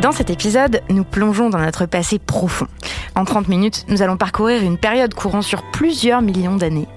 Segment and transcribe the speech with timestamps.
[0.00, 2.66] Dans cet épisode, nous plongeons dans notre passé profond.
[3.16, 6.88] En 30 minutes, nous allons parcourir une période courant sur plusieurs millions d'années.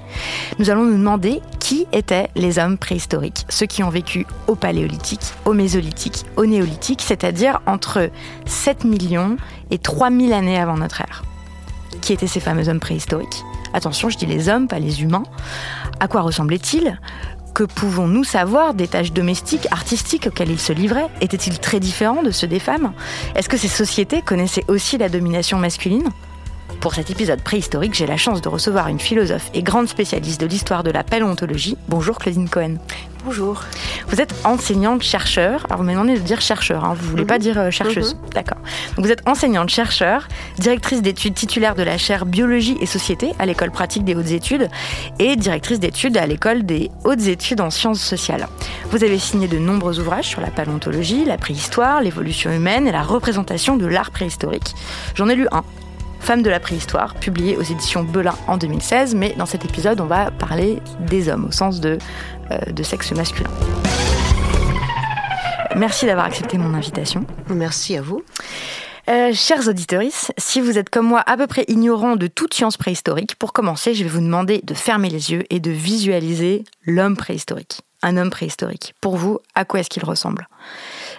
[0.57, 5.33] Nous allons nous demander qui étaient les hommes préhistoriques, ceux qui ont vécu au paléolithique,
[5.43, 8.09] au mésolithique, au néolithique, c'est-à-dire entre
[8.45, 9.35] 7 millions
[9.69, 11.23] et 3000 années avant notre ère.
[11.99, 13.43] Qui étaient ces fameux hommes préhistoriques?
[13.73, 15.23] Attention, je dis les hommes, pas les humains.
[15.99, 16.99] À quoi ressemblaient-ils?
[17.53, 22.31] Que pouvons-nous savoir des tâches domestiques, artistiques auxquelles ils se livraient Étaient-ils très différents de
[22.31, 22.93] ceux des femmes?
[23.35, 26.09] Est-ce que ces sociétés connaissaient aussi la domination masculine?
[26.83, 30.45] Pour cet épisode préhistorique, j'ai la chance de recevoir une philosophe et grande spécialiste de
[30.45, 31.77] l'histoire de la paléontologie.
[31.87, 32.75] Bonjour Claudine Cohen.
[33.23, 33.63] Bonjour.
[34.09, 35.65] Vous êtes enseignante-chercheur.
[35.69, 36.93] Alors, vous m'avez demandé de dire chercheur, hein.
[36.93, 38.17] vous ne voulez pas dire euh, chercheuse.
[38.35, 38.57] D'accord.
[38.97, 40.27] Donc, vous êtes enseignante-chercheur,
[40.59, 44.67] directrice d'études titulaire de la chaire Biologie et Société à l'école pratique des hautes études
[45.19, 48.49] et directrice d'études à l'école des hautes études en sciences sociales.
[48.91, 53.03] Vous avez signé de nombreux ouvrages sur la paléontologie, la préhistoire, l'évolution humaine et la
[53.03, 54.75] représentation de l'art préhistorique.
[55.15, 55.63] J'en ai lu un
[56.23, 60.05] Femme de la préhistoire, publié aux éditions Belin en 2016, mais dans cet épisode, on
[60.05, 61.97] va parler des hommes au sens de,
[62.49, 63.49] euh, de sexe masculin.
[65.75, 67.25] Merci d'avoir accepté mon invitation.
[67.49, 68.23] Merci à vous.
[69.09, 70.03] Euh, chers auditeurs,
[70.37, 73.93] si vous êtes comme moi à peu près ignorant de toute science préhistorique, pour commencer,
[73.93, 77.81] je vais vous demander de fermer les yeux et de visualiser l'homme préhistorique.
[78.01, 78.95] Un homme préhistorique.
[79.01, 80.47] Pour vous, à quoi est-ce qu'il ressemble?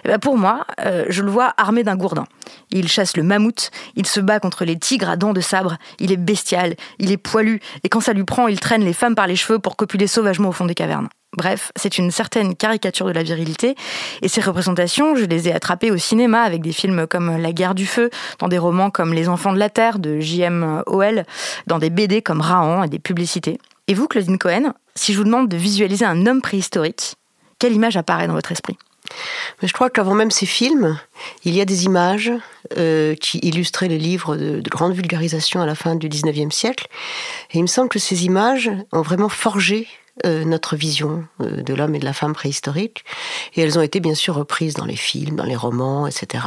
[0.03, 2.25] Eh ben, pour moi, euh, je le vois armé d'un gourdin.
[2.71, 6.11] Il chasse le mammouth, il se bat contre les tigres à dents de sabre, il
[6.11, 9.27] est bestial, il est poilu, et quand ça lui prend, il traîne les femmes par
[9.27, 11.09] les cheveux pour copuler sauvagement au fond des cavernes.
[11.37, 13.75] Bref, c'est une certaine caricature de la virilité,
[14.21, 17.75] et ces représentations, je les ai attrapées au cinéma avec des films comme La guerre
[17.75, 20.83] du feu, dans des romans comme Les enfants de la terre de J.M.
[20.87, 21.25] Howell,
[21.67, 23.59] dans des BD comme Rahan et des publicités.
[23.87, 27.15] Et vous, Claudine Cohen, si je vous demande de visualiser un homme préhistorique,
[27.59, 28.77] quelle image apparaît dans votre esprit?
[29.61, 30.99] Mais je crois qu'avant même ces films,
[31.43, 32.31] il y a des images
[32.77, 36.87] euh, qui illustraient les livres de, grande vulgarisation à la fin du 19e siècle.
[37.51, 39.87] Et il me semble que ces images ont vraiment forgé
[40.25, 43.05] euh, notre vision euh, de l'homme et de la femme préhistorique.
[43.55, 46.43] Et elles ont été bien sûr reprises dans les films, dans les romans, etc.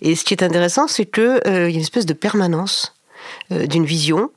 [0.00, 2.94] Et ce qui est intéressant, c'est qu'il y a une espèce de permanence
[3.50, 4.30] d'une vision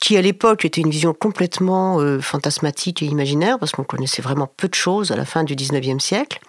[0.00, 4.66] qui à l'époque était une vision complètement fantasmatique et imaginaire parce qu'on connaissait vraiment peu
[4.66, 6.40] de choses à la fin du 19e siècle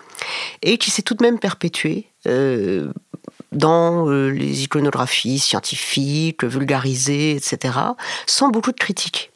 [0.62, 2.92] et qui s'est tout de même perpétué euh,
[3.52, 7.74] dans euh, les iconographies scientifiques, vulgarisées, etc.,
[8.28, 9.32] sans beaucoup de critiques.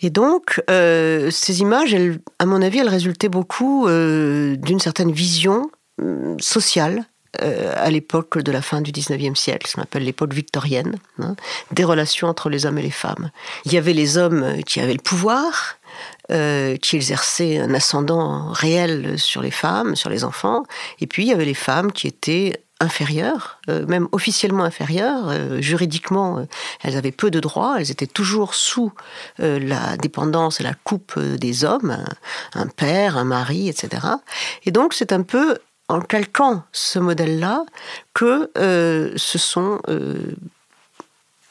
[0.00, 1.96] Et donc, euh, ces images,
[2.38, 5.70] à mon avis, elles résultaient beaucoup d'une certaine vision
[6.40, 7.04] sociale
[7.38, 11.34] à l'époque de la fin du 19e siècle, ce qu'on appelle l'époque victorienne, hein,
[11.70, 13.30] des relations entre les hommes et les femmes.
[13.64, 15.78] Il y avait les hommes qui avaient le pouvoir,
[16.32, 20.62] euh, qui exerçaient un ascendant réel sur les femmes, sur les enfants,
[21.00, 25.60] et puis il y avait les femmes qui étaient inférieures, euh, même officiellement inférieures, euh,
[25.60, 26.46] juridiquement,
[26.82, 28.92] elles avaient peu de droits, elles étaient toujours sous
[29.38, 32.02] la dépendance et la coupe des hommes,
[32.54, 34.06] un, père, un mari, etc.
[34.64, 35.58] Et donc c'est un peu
[35.88, 37.64] en calquant ce modèle-là
[38.14, 38.50] que
[39.16, 39.80] se sont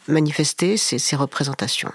[0.08, 1.92] manifestées ces représentations.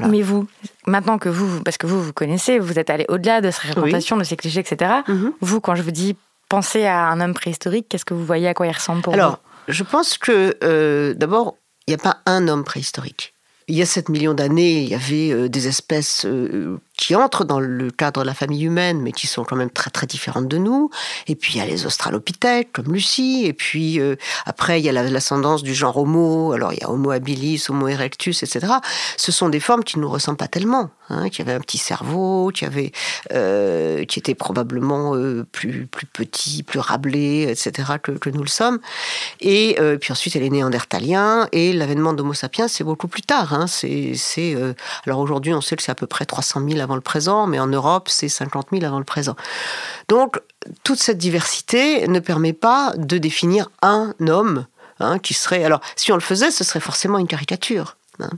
[0.00, 0.46] Mais vous,
[0.86, 4.16] maintenant que vous, parce que vous, vous connaissez, vous êtes allé au-delà de ces représentations,
[4.16, 4.92] de ces clichés, etc.
[5.08, 5.32] Mhm.
[5.40, 6.16] Vous, quand je vous dis
[6.48, 9.40] penser à un homme préhistorique, qu'est-ce que vous voyez, à quoi il ressemble pour Alors,
[9.68, 11.56] je pense que euh, d'abord,
[11.86, 13.34] il n'y a pas un homme préhistorique.
[13.66, 17.44] Il y a 7 millions d'années, il y avait euh, des espèces euh, qui entrent
[17.44, 20.48] dans le cadre de la famille humaine, mais qui sont quand même très très différentes
[20.48, 20.88] de nous.
[21.26, 23.42] Et puis il y a les australopithèques, comme Lucie.
[23.44, 24.16] Et puis euh,
[24.46, 26.52] après, il y a l'ascendance du genre Homo.
[26.52, 28.72] Alors il y a Homo habilis, Homo erectus, etc.
[29.18, 30.88] Ce sont des formes qui ne nous ressemblent pas tellement.
[31.10, 32.90] Hein, qui avaient un petit cerveau, qui avaient,
[33.30, 37.98] euh, qui étaient probablement euh, plus plus petits, plus rablés, etc.
[38.02, 38.78] que, nous le sommes.
[39.40, 41.46] Et puis ensuite, elle est néandertalien.
[41.52, 43.52] Et l'avènement d'Homo sapiens, c'est beaucoup plus tard.
[43.52, 43.66] Hein.
[43.66, 44.56] C'est
[45.06, 47.58] alors aujourd'hui, on sait que c'est à peu près 300 000 avant le présent, mais
[47.58, 49.36] en Europe, c'est 50 000 avant le présent.
[50.08, 50.40] Donc,
[50.82, 54.66] toute cette diversité ne permet pas de définir un homme
[55.00, 55.64] hein, qui serait...
[55.64, 57.96] Alors, si on le faisait, ce serait forcément une caricature.
[58.20, 58.30] Hein.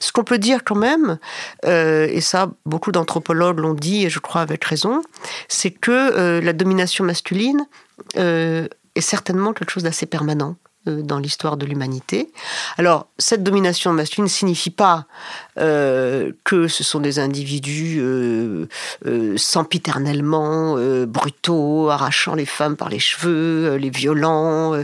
[0.00, 1.18] Ce qu'on peut dire quand même,
[1.64, 5.02] euh, et ça beaucoup d'anthropologues l'ont dit et je crois avec raison,
[5.48, 7.66] c'est que euh, la domination masculine
[8.16, 10.56] euh, est certainement quelque chose d'assez permanent
[10.86, 12.32] dans l'histoire de l'humanité.
[12.78, 15.04] Alors, cette domination masculine ne signifie pas
[15.58, 18.66] euh, que ce sont des individus euh,
[19.04, 24.74] euh, sempiternellement brutaux, arrachant les femmes par les cheveux, les violents,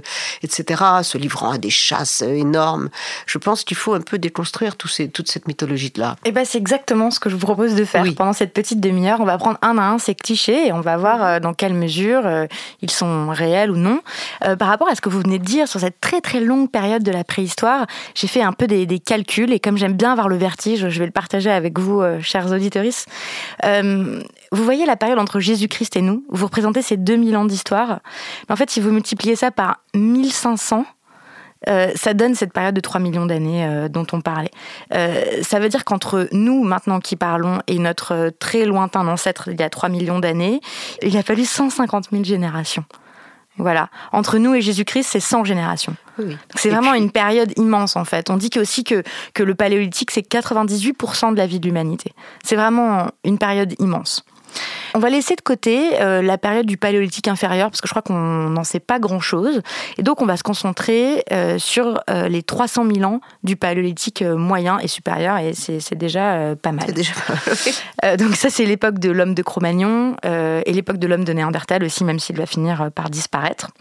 [0.43, 2.91] etc., se livrant à des chasses énormes.
[3.27, 6.17] Je pense qu'il faut un peu déconstruire tout ces, toute cette mythologie-là.
[6.25, 8.05] Et eh ben, c'est exactement ce que je vous propose de faire.
[8.15, 10.97] Pendant cette petite demi-heure, on va prendre un à un ces clichés et on va
[10.99, 12.23] voir dans quelle mesure
[12.83, 14.01] ils sont réels ou non.
[14.59, 17.03] par rapport à ce que vous venez de dire sur cette très très longue période
[17.03, 20.37] de la préhistoire, j'ai fait un peu des, calculs et comme j'aime bien avoir le
[20.37, 22.85] vertige, je vais le partager avec vous, euh, chers auditeurs.
[23.65, 24.23] Euh,
[24.53, 28.01] vous voyez la période entre Jésus-Christ et nous, vous représentez ces 2000 ans d'histoire.
[28.49, 30.85] Mais en fait, si vous multipliez ça par 1500,
[31.69, 34.51] euh, ça donne cette période de 3 millions d'années dont on parlait.
[34.91, 39.63] ça veut dire qu'entre nous, maintenant qui parlons, et notre très lointain ancêtre il y
[39.63, 40.61] a 3 millions d'années,
[41.03, 42.85] il a fallu 150 000 générations.
[43.59, 43.89] Voilà.
[44.13, 45.97] Entre nous et Jésus-Christ, c'est 100 générations.
[46.55, 48.31] C'est vraiment une période immense, en fait.
[48.31, 49.03] On dit aussi que,
[49.35, 52.13] que le paléolithique, c'est 98% de la vie de l'humanité.
[52.43, 54.25] C'est vraiment une période immense.
[54.97, 58.01] On va laisser de côté euh, la période du paléolithique inférieur parce que je crois
[58.01, 59.61] qu'on n'en sait pas grand-chose.
[59.99, 64.23] Et donc on va se concentrer euh, sur euh, les 300 000 ans du paléolithique
[64.23, 66.95] moyen et supérieur et c'est déjà pas mal.
[66.95, 67.13] Déjà
[68.17, 72.03] donc ça c'est l'époque de l'homme de Cro-Magnon et l'époque de l'homme de Néandertal aussi,
[72.03, 73.73] même s'il va finir par disparaître.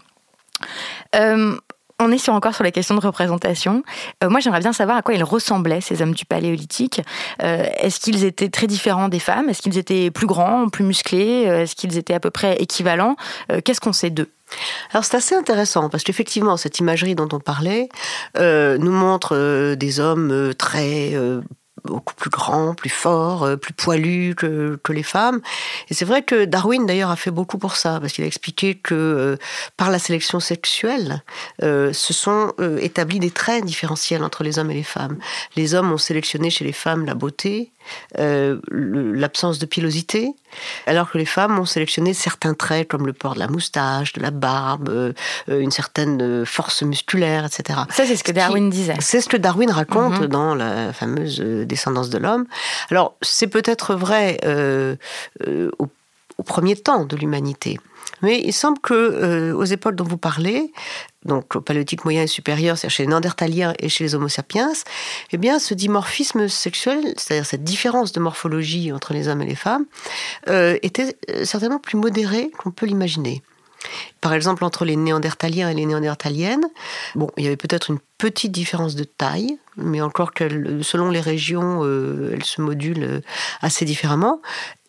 [1.98, 3.82] On est sur, encore sur la question de représentation.
[4.22, 7.00] Euh, moi, j'aimerais bien savoir à quoi ils ressemblaient, ces hommes du Paléolithique.
[7.42, 9.48] Euh, est-ce qu'ils étaient très différents des femmes?
[9.48, 11.46] Est-ce qu'ils étaient plus grands, plus musclés?
[11.46, 13.16] Euh, Est-ce qu'ils étaient à peu près équivalents?
[13.64, 14.30] Qu'est-ce qu'on sait d'eux?
[14.92, 17.88] Alors c'est assez intéressant parce qu'effectivement cette imagerie dont on parlait
[18.38, 21.14] nous montre des hommes très
[21.86, 25.40] beaucoup plus grand, plus fort, euh, plus poilu que, que les femmes.
[25.88, 28.74] Et c'est vrai que Darwin d'ailleurs a fait beaucoup pour ça, parce qu'il a expliqué
[28.74, 29.36] que euh,
[29.76, 31.22] par la sélection sexuelle,
[31.62, 35.18] euh, se sont établis des traits différentiels entre les hommes et les femmes.
[35.56, 37.72] Les hommes ont sélectionné chez les femmes la beauté,
[38.18, 40.34] euh, l'absence de pilosité,
[40.86, 44.20] alors que les femmes ont sélectionné certains traits comme le port de la moustache, de
[44.20, 45.12] la barbe, euh,
[45.48, 47.80] une certaine force musculaire, etc.
[47.90, 48.96] Ça, c'est ce que Darwin disait.
[49.00, 50.26] C'est ce que Darwin raconte mhm.
[50.26, 52.46] dans la fameuse descendance de l'homme.
[52.90, 54.96] Alors, c'est peut-être vrai euh,
[55.78, 55.88] au,
[56.38, 57.78] au, premier temps de l'humanité.
[58.22, 60.72] Mais il semble que aux époques dont vous parlez,
[61.26, 64.72] donc au paléolithique moyen et supérieur, c'est-à-dire chez les Néandertaliens et chez les Homo sapiens,
[65.32, 69.56] eh bien, ce dimorphisme sexuel, c'est-à-dire cette différence de morphologie entre les hommes et les
[69.56, 69.84] femmes,
[70.48, 73.42] euh, était euh, certainement plus modéré qu'on peut l'imaginer.
[74.20, 76.66] Par exemple, entre les Néandertaliens et les Néandertaliennes,
[77.14, 81.20] bon, il y avait peut-être une petite différence de taille, mais encore que selon les
[81.20, 83.22] régions, euh, elles se modulent
[83.60, 84.40] assez différemment.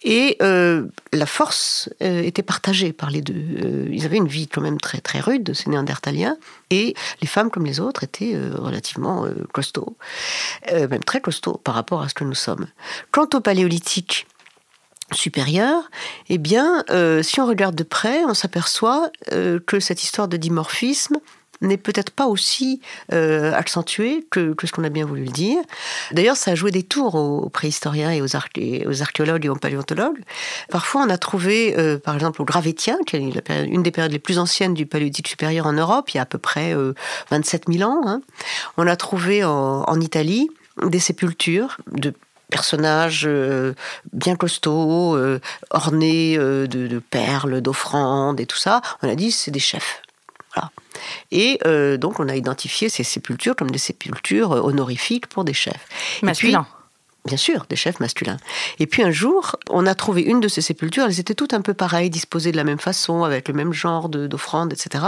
[0.04, 3.34] Et euh, la force euh, était partagée par les deux.
[3.34, 6.38] Euh, ils avaient une vie quand même très très rude, ces néandertaliens,
[6.70, 9.98] et les femmes comme les autres étaient relativement costauds,
[10.72, 12.68] même très costauds par rapport à ce que nous sommes.
[13.12, 14.28] Quant au paléolithique,
[15.14, 15.90] supérieur,
[16.30, 16.84] eh bien,
[17.22, 21.18] si on regarde de près, on s'aperçoit que cette histoire de dimorphisme
[21.62, 25.60] n'est peut-être pas aussi euh, accentué que, ce qu'on a bien voulu le dire.
[26.12, 30.20] D'ailleurs, ça a joué des tours aux, préhistoriens et aux, archéologues et aux paléontologues.
[30.70, 34.20] Parfois, on a trouvé, euh, par exemple, au Gravétien, qui est une des périodes les
[34.20, 36.76] plus anciennes du paléolithique supérieur en Europe, il y a à peu près
[37.32, 38.02] 27 euh, 000 ans.
[38.06, 38.22] Hein.
[38.78, 40.50] On a trouvé en, Italie
[40.84, 42.14] des sépultures de
[42.50, 43.30] personnages
[44.14, 45.18] bien costauds,
[45.70, 48.82] ornés de, de perles, d'offrandes et tout ça.
[49.02, 50.02] On a dit c'est des chefs.
[51.32, 55.54] Et euh, donc, on a identifié ces sépultures comme des sépultures euh, honorifiques pour des
[55.54, 55.88] chefs.
[56.22, 56.68] Masculins.
[57.28, 58.38] Bien sûr, des chefs masculins.
[58.80, 61.60] Et puis un jour, on a trouvé une de ces sépultures, elles étaient toutes un
[61.60, 65.04] peu pareilles, disposées de la même façon, avec le même genre d'offrandes, etc.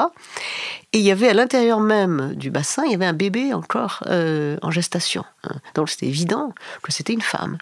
[0.91, 4.03] Et il y avait à l'intérieur même du bassin, il y avait un bébé encore
[4.07, 5.23] euh, en gestation.
[5.45, 5.55] Hein.
[5.75, 7.57] Donc c'était évident que c'était une femme.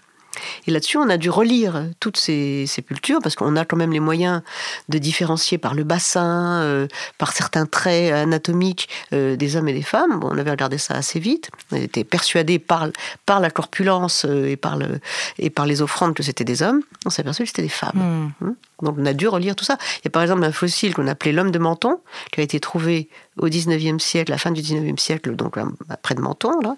[0.68, 4.00] Et là-dessus, on a dû relire toutes ces sépultures parce qu'on a quand même les
[4.00, 4.42] moyens
[4.90, 9.82] de différencier par le bassin, euh, par certains traits anatomiques euh, des hommes et des
[9.82, 10.20] femmes.
[10.20, 11.50] Bon, on avait regardé ça assez vite.
[11.72, 12.88] On était persuadé par,
[13.26, 15.00] par la corpulence euh, et par, le,
[15.40, 16.82] et par les offrandes que c'était des hommes.
[17.06, 18.32] On s'est aperçu que c'était des femmes.
[18.42, 18.46] Hmm.
[18.46, 18.56] Hein?
[18.82, 19.78] Donc on a dû relire tout ça.
[20.00, 22.00] Il y a par exemple un fossile qu'on appelait l'homme de Menton,
[22.32, 25.58] qui a été trouvé au 19e siècle, la fin du 19e siècle, donc
[26.02, 26.60] près de Menton.
[26.62, 26.78] Là.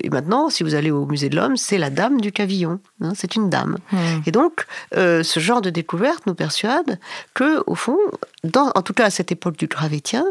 [0.00, 2.80] Et maintenant, si vous allez au musée de l'homme, c'est la dame du cavillon.
[3.00, 3.78] Hein, c'est une dame.
[3.92, 3.96] Hmm.
[4.26, 6.98] Et donc, euh, ce genre de découverte nous persuade
[7.34, 7.98] que, au fond,
[8.44, 10.24] dans, en tout cas à cette époque du Gravétien,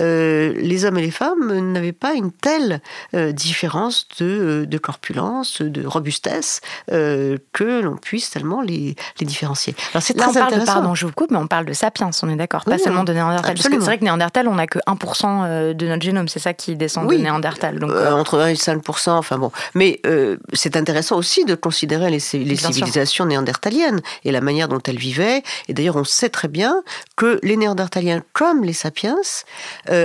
[0.00, 2.80] euh, les hommes et les femmes n'avaient pas une telle
[3.14, 9.74] euh, différence de, de, corpulence, de robustesse, que l'on puisse tellement les, les différencier.
[9.92, 12.36] Alors c'est très intéressant pardon, je vous coupe, mais on parle de sapiens, on est
[12.36, 13.56] d'accord, pas seulement de Néandertal.
[13.58, 16.76] C'est vrai que Néandertal, on n'a que 1% euh, de notre génome, c'est ça qui
[16.76, 17.78] descend de Néandertal.
[17.78, 19.50] Donc, euh, entre 1 et 5%, enfin bon.
[19.74, 24.98] Mais euh, c'est intéressant aussi de considérer les, civilisations néandertaliennes et la manière dont elles
[24.98, 25.42] vivaient.
[25.68, 26.82] Et d'ailleurs, on sait très bien
[27.16, 29.16] que les Néandertaliens, comme les sapiens,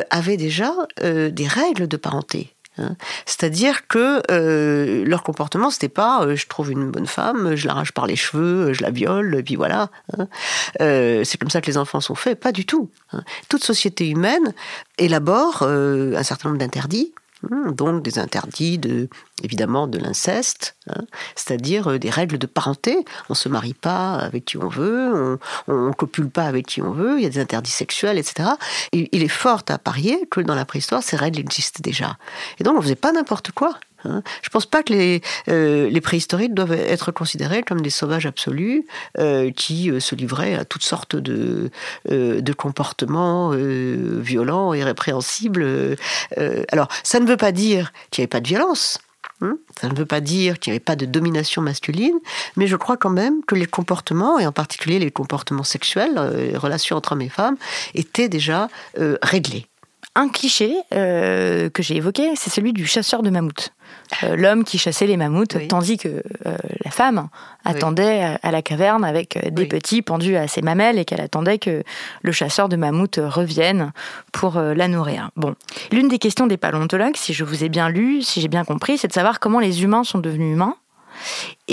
[0.09, 2.53] avaient déjà des règles de parenté.
[2.77, 2.95] Hein.
[3.25, 7.91] C'est-à-dire que euh, leur comportement, c'était pas euh, je trouve une bonne femme, je l'arrache
[7.91, 9.89] par les cheveux, je la viole, et puis voilà.
[10.17, 10.27] Hein.
[10.79, 12.89] Euh, c'est comme ça que les enfants sont faits, pas du tout.
[13.11, 13.23] Hein.
[13.49, 14.53] Toute société humaine
[14.97, 17.13] élabore un certain nombre d'interdits
[17.49, 19.09] donc des interdits de,
[19.43, 21.01] évidemment de l'inceste, hein.
[21.35, 23.05] c'est-à-dire euh, des règles de parenté.
[23.29, 26.91] On se marie pas avec qui on veut, on, ne copule pas avec qui on
[26.91, 28.49] veut, il y a des interdits sexuels, etc.
[28.93, 32.17] il est fort à parier que dans la préhistoire, ces règles existent déjà.
[32.59, 33.77] Et donc on faisait pas n'importe quoi.
[34.05, 34.21] Hein.
[34.41, 38.25] Je ne pense pas que les, euh, les, préhistoriques doivent être considérés comme des sauvages
[38.25, 38.85] absolus
[39.19, 41.69] euh, qui euh, se livraient à toutes sortes de,
[42.09, 45.97] de comportements violents et répréhensibles.
[46.71, 48.99] alors, ça ne veut pas dire qu'il n'y avait pas de violence.
[49.43, 49.57] Hein.
[49.79, 52.19] ça ne veut pas dire qu'il n'y avait pas de domination masculine,
[52.57, 56.57] mais je crois quand même que les comportements, et en particulier les comportements sexuels, les
[56.57, 57.57] relations entre hommes et femmes,
[57.95, 58.69] étaient déjà
[59.21, 59.67] réglés.
[60.15, 63.71] Un cliché que j'ai évoqué, c'est celui du chasseur de mammouth.
[64.23, 67.29] Euh, l'homme qui chassait les mammouths, tandis que euh, la femme
[67.63, 71.57] attendait à, la caverne avec euh, des petits pendus à ses mamelles et qu'elle attendait
[71.57, 71.83] que
[72.21, 73.91] le chasseur de mammouths revienne
[74.31, 75.29] pour la nourrir.
[75.35, 75.55] Bon,
[75.91, 78.97] l'une des questions des paléontologues, si je vous ai bien lu, si j'ai bien compris,
[78.97, 80.75] c'est de savoir comment les humains sont devenus humains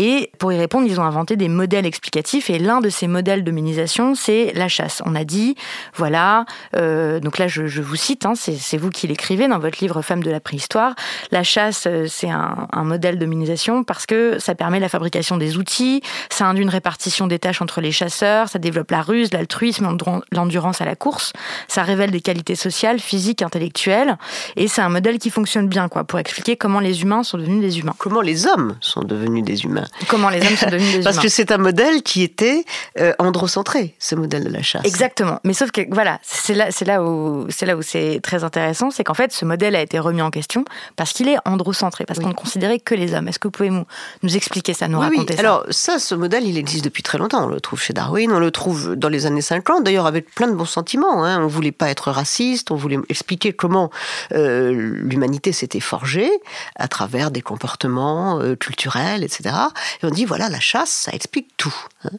[0.01, 2.51] et pour y répondre, ils ont inventé des modèles explicatifs.
[2.51, 5.03] Et l'un de ces modèles d'hominisation, c'est la chasse.
[5.05, 5.57] On a dit,
[5.97, 10.01] voilà, euh, donc là je, vous cite, hein, c'est vous qui l'écrivez dans votre livre
[10.01, 10.95] Femmes de la préhistoire.
[11.33, 16.01] La chasse, euh, c'est un, modèle d'hominisation parce que ça permet la fabrication des outils,
[16.31, 19.97] ça induit une répartition des tâches entre les chasseurs, ça développe la ruse, l'altruisme,
[20.31, 21.33] l'endurance à la course,
[21.67, 24.17] ça révèle des qualités sociales, physiques, intellectuelles.
[24.55, 27.61] Et c'est un modèle qui fonctionne bien, quoi, pour expliquer comment les humains sont devenus
[27.61, 27.97] des humains.
[27.99, 29.88] Comment les hommes sont devenus des humains?
[30.09, 32.65] Comment les hommes sont devenus des humains Parce que c'est un modèle qui était
[32.99, 34.85] euh, androcentré, ce modèle de la chasse.
[34.85, 35.41] Exactement.
[35.45, 38.91] Mais sauf que voilà, c'est là, c'est là où c'est là où c'est très intéressant,
[38.91, 40.65] c'est qu'en fait, ce modèle a été remis en question
[40.97, 43.29] parce qu'il est androcentré, parce qu'on ne considérait que les hommes.
[43.29, 43.85] Est-ce que vous pouvez nous,
[44.23, 45.41] nous expliquer ça, nous raconter ça?
[45.41, 47.45] Alors ça, ce modèle, il existe depuis très longtemps.
[47.45, 50.49] On le trouve chez Darwin, on le trouve dans les années 50, d'ailleurs avec plein
[50.49, 51.25] de bons sentiments.
[51.25, 51.41] Hein.
[51.43, 53.91] On voulait pas être raciste, on voulait expliquer comment
[54.33, 56.31] euh, l'humanité s'était forgée
[56.77, 59.55] à travers des comportements euh, culturels, etc.
[60.03, 61.75] Et on dit, voilà, la chasse, ça explique tout.
[62.05, 62.11] Hein.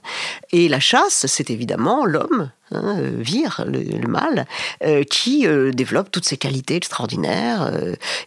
[0.52, 4.46] Et la chasse, c'est évidemment l'homme Hein, euh, vire le, mal,
[4.84, 7.72] euh, qui euh, développe toutes ces qualités extraordinaires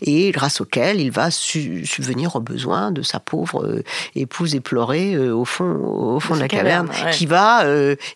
[0.00, 3.82] et grâce auxquelles il va subvenir aux besoins de sa pauvre
[4.16, 7.64] épouse éplorée au fond, au fond de, la caverne, qui va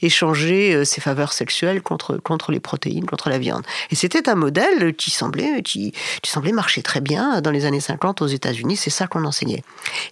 [0.02, 3.62] échanger ses faveurs sexuelles contre, contre les protéines, contre la viande.
[3.90, 5.92] Et c'était un modèle qui semblait, qui,
[6.22, 9.62] qui semblait marcher très bien dans les années 50 aux États-Unis, c'est ça qu'on enseignait.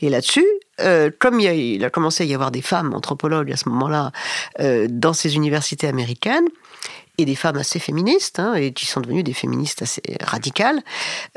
[0.01, 0.47] Et là-dessus,
[0.81, 4.11] euh, comme il, a, commencé à y avoir des femmes anthropologues à ce moment-là
[4.59, 6.04] euh, dans ces universités américaines,
[7.17, 10.83] et des femmes assez féministes, hein, et qui sont devenues des féministes assez radicales,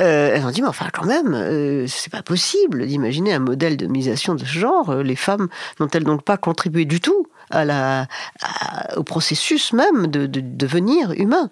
[0.01, 3.86] euh, elles ont dit, mais enfin quand même, c'est pas possible d'imaginer un modèle de
[3.86, 4.95] misation de ce genre.
[4.95, 11.50] Les femmes n'ont-elles donc pas contribué du tout au processus même de, de devenir humain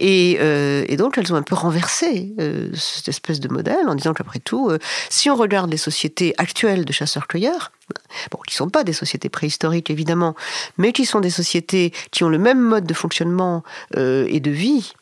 [0.00, 4.14] euh, et, donc, elles ont un peu renversé euh, cette espèce de modèle en disant
[4.14, 7.72] qu'après tout, euh, si on regarde les sociétés actuelles de chasseurs-cueilleurs,
[8.30, 10.34] bon, qui ne sont pas des sociétés préhistoriques évidemment,
[10.76, 13.62] mais qui sont des sociétés qui ont le même mode de fonctionnement
[13.96, 14.92] et de vie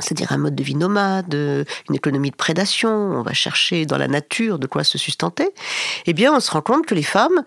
[0.00, 4.06] c'est-à-dire un mode de vie nomade, une économie de prédation, on va chercher dans la
[4.06, 5.50] nature de quoi se sustenter,
[6.06, 7.42] eh bien on se rend compte que les femmes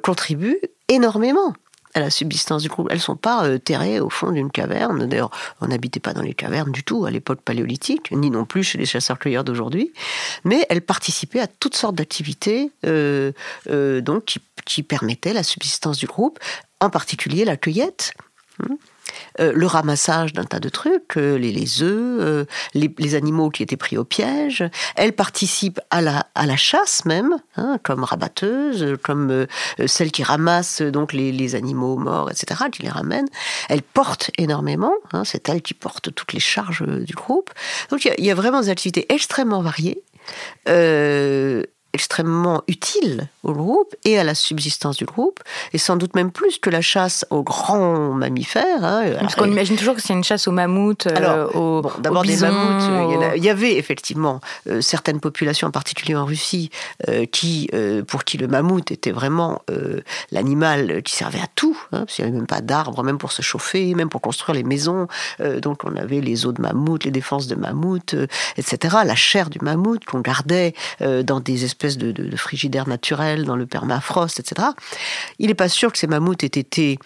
[0.00, 1.52] contribuent énormément
[1.94, 2.88] à la subsistance du groupe.
[2.90, 5.06] Elles ne sont pas euh, terrées au fond d'une caverne.
[5.06, 5.30] D'ailleurs,
[5.60, 8.78] on n'habitait pas dans les cavernes du tout à l'époque paléolithique, ni non plus chez
[8.78, 9.92] les chasseurs-cueilleurs d'aujourd'hui.
[10.44, 13.32] Mais elles participaient à toutes sortes d'activités euh,
[14.00, 16.38] donc qui, permettaient la subsistance du groupe,
[16.80, 18.14] en particulier la cueillette.
[18.62, 18.76] Hein.
[19.40, 23.76] Euh, le ramassage d'un tas de trucs, euh, les, œufs, euh, les, animaux qui étaient
[23.76, 24.64] pris au piège.
[24.96, 29.46] Elle participe à la, chasse même, hein, comme rabatteuse, comme
[29.86, 33.26] celle qui ramasse donc les, animaux morts, etc., qui les ramène.
[33.68, 37.50] Elle porte énormément, hein, c'est elle qui porte toutes les charges du groupe.
[37.90, 40.02] Donc il y, a vraiment des activités extrêmement variées
[41.92, 45.40] extrêmement utile au groupe et à la subsistance du groupe,
[45.72, 48.84] et sans doute même plus que la chasse aux grands mammifères.
[48.84, 49.12] Hein.
[49.20, 52.36] Parce qu'on imagine toujours que c'est une chasse aux mammouths, euh, Alors, aux, d'abord des
[52.36, 53.34] mammouths.
[53.36, 56.70] Il y, avait effectivement euh, certaines populations, en particulier en Russie,
[57.08, 57.70] euh, qui,
[58.06, 59.62] pour qui le mammouth était vraiment
[60.30, 63.32] l'animal qui servait à tout, hein, parce qu'il n'y avait même pas d'arbres, même pour
[63.32, 65.06] se chauffer, même pour construire les maisons.
[65.62, 68.14] donc on avait les os de mammouth, les défenses de mammouth,
[68.56, 68.98] etc.
[69.04, 72.86] La chair du mammouth qu'on gardait dans des espèces espèce de, de, frigidaire
[73.36, 74.68] dans le permafrost, etc.
[75.38, 76.98] Il n'est pas sûr que ces mammouths aient été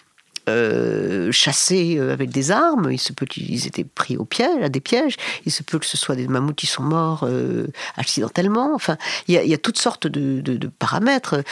[0.47, 2.93] euh, chassés euh, avec des armes.
[2.93, 5.17] Il se peut qu'ils étaient pris au piège, à des pièges.
[5.47, 8.75] Il se peut que ce soit des mammouths qui sont morts euh, accidentellement.
[8.75, 11.43] Enfin, il y, a, toutes sortes de, paramètres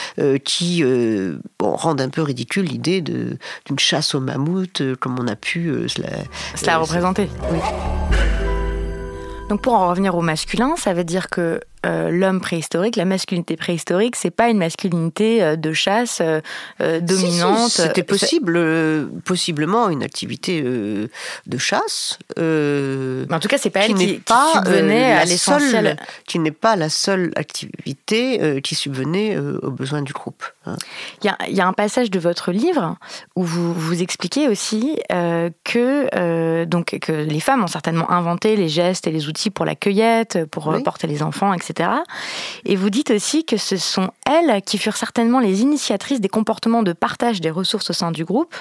[0.45, 0.85] qui
[1.59, 6.09] rendent un peu ridicule l'idée d'une chasse aux mammouths comme on a pu cela,
[6.55, 7.29] cela représenter.
[7.51, 7.59] Oui.
[9.49, 13.57] Donc pour en revenir au masculin, ça veut dire que euh, l'homme préhistorique, la masculinité
[13.57, 17.71] préhistorique, c'est pas une masculinité euh, de chasse euh, dominante.
[17.71, 22.19] C'était possible, possiblement une activité de chasse.
[22.37, 25.97] Mais en tout cas, c'est pas elle qui, qui subvenait à l'essentiel.
[26.27, 30.45] Qui n'est pas la seule activité qui subvenait aux besoins du groupe.
[30.67, 30.77] Hein.
[31.23, 32.97] Il y, a, un passage de votre livre
[33.35, 34.99] où vous vous expliquez aussi
[35.65, 39.75] que donc que les femmes ont certainement inventé les gestes et les outils pour la
[39.75, 41.72] cueillette, pour porter les enfants, etc.
[42.65, 46.83] Et vous dites aussi que ce sont elles qui furent certainement les initiatrices des comportements
[46.83, 48.55] de partage des ressources au sein du groupe,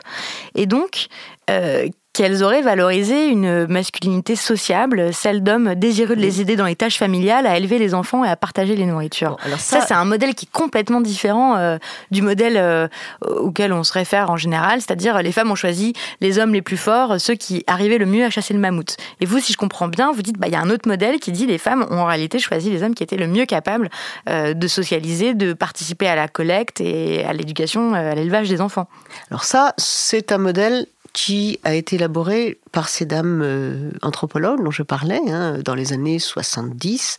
[0.56, 1.08] et donc
[1.50, 6.76] euh, qu'elles auraient valorisé une masculinité sociable, celle d'hommes désireux de les aider dans les
[6.76, 9.38] tâches familiales, à élever les enfants et à partager les nourritures.
[9.45, 11.78] alors ça, c'est un modèle qui est complètement différent euh,
[12.12, 12.88] du modèle euh,
[13.26, 16.78] auquel on se réfère en général, c'est-à-dire les femmes ont choisi les hommes les plus
[16.78, 18.97] forts, ceux qui arrivaient le mieux à chasser le mammouth.
[19.21, 21.19] Et vous, si je comprends bien, vous dites bah il y a un autre modèle
[21.19, 23.89] qui dit les femmes ont en réalité choisi les hommes qui étaient le mieux capables
[24.30, 28.88] euh, de socialiser, de participer à la collecte et à l'éducation, à l'élevage des enfants.
[29.30, 34.71] Alors ça, c'est un modèle qui a été élaboré par ces dames euh, anthropologues dont
[34.71, 37.17] je parlais hein, dans les années 70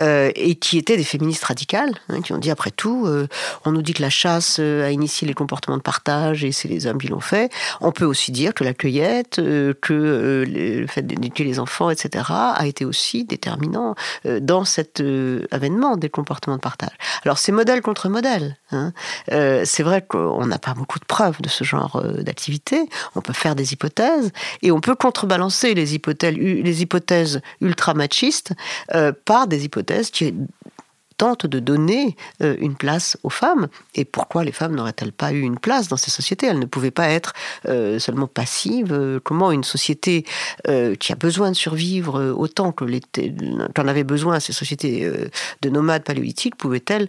[0.00, 3.26] euh, et qui étaient des féministes radicales hein, qui ont dit après tout euh,
[3.64, 6.86] on nous dit que la chasse a initié les comportements de partage et c'est les
[6.86, 7.52] hommes qui l'ont fait.
[7.80, 12.66] On peut aussi dire que la cueillette que le fait d'éduquer les enfants etc a
[12.66, 13.94] été aussi déterminant
[14.40, 15.02] dans cet
[15.50, 16.94] avènement des comportements de partage.
[17.24, 18.92] Alors c'est modèle contre modèle hein.
[19.28, 22.88] c'est vrai qu'on n'a pas beaucoup de preuves de ce genre d'activité
[23.24, 24.30] peut faire des hypothèses
[24.62, 28.52] et on peut contrebalancer les hypothèses, ultra-machistes
[28.94, 30.34] euh, par des hypothèses qui
[31.16, 33.68] tentent de donner euh, une place aux femmes.
[33.94, 36.46] Et pourquoi les femmes n'auraient-elles pas eu une place dans ces sociétés?
[36.46, 37.32] Elles ne pouvaient pas être
[37.68, 39.20] euh, seulement passives.
[39.24, 40.24] Comment une société
[40.98, 45.10] qui a besoin de survivre autant qu'en avait besoin ces sociétés
[45.62, 47.08] de nomades paléolithiques pouvait-elle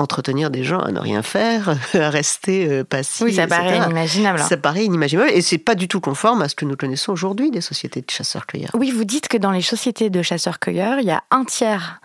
[0.00, 3.22] entretenir des gens à ne rien faire, à rester euh, passifs.
[3.22, 4.40] Oui, ça paraît inimaginable.
[4.40, 7.50] Ça paraît inimaginable et c'est pas du tout conforme à ce que nous connaissons aujourd'hui
[7.50, 8.72] des sociétés de chasseurs-cueilleurs.
[8.74, 12.00] Oui, vous dites que dans les sociétés de chasseurs-cueilleurs, il y a un tiers.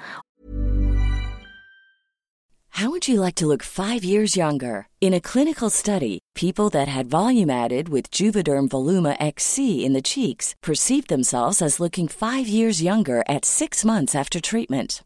[2.77, 4.89] How would you like to look five years younger?
[4.99, 10.01] In a clinical study, people that had volume added with Juvederm Voluma XC in the
[10.01, 15.05] cheeks perceived themselves as looking five years younger at six months after treatment.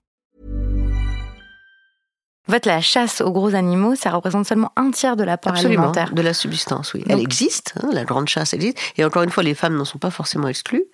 [2.49, 5.83] En fait, la chasse aux gros animaux, ça représente seulement un tiers de l'apport Absolument,
[5.83, 6.11] alimentaire.
[6.11, 7.03] de la subsistance, oui.
[7.07, 8.79] Elle existe, hein, la grande chasse existe.
[8.97, 10.85] Et encore une fois, les femmes n'en sont pas forcément exclues.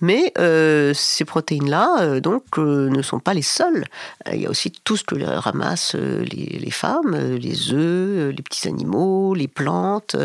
[0.00, 3.84] Mais euh, ces protéines-là, euh, donc, euh, ne sont pas les seules.
[4.32, 8.66] Il y a aussi tout ce que ramassent les, les femmes, les œufs, les petits
[8.66, 10.16] animaux, les plantes,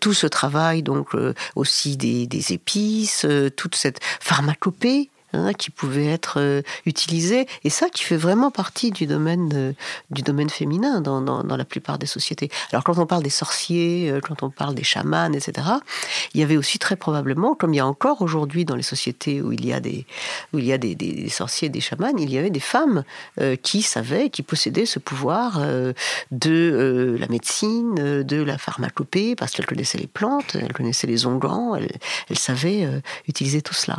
[0.00, 1.10] tout ce travail, donc,
[1.56, 5.10] aussi des, des épices, toute cette pharmacopée.
[5.32, 9.74] Hein, qui pouvait être euh, utilisée et ça qui fait vraiment partie du domaine
[10.10, 12.50] du domaine féminin dans, dans, la plupart des sociétés.
[12.72, 15.68] Alors quand on parle des sorciers, euh, quand on parle des chamans, etc.,
[16.34, 19.42] il y avait aussi très probablement, comme il y a encore aujourd'hui dans les sociétés
[19.42, 20.06] où il y a des
[20.52, 23.04] où il y a des, sorciers, des chamans, il y avait des femmes
[23.40, 25.60] euh, qui savaient, qui possédaient ce pouvoir
[26.30, 31.74] de la médecine, de la pharmacopée, parce qu'elles connaissaient les plantes, elles connaissaient les onguents,
[31.74, 31.90] elles,
[32.28, 32.88] elles savaient
[33.28, 33.98] utiliser tout cela.